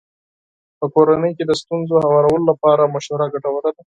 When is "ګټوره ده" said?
3.33-3.83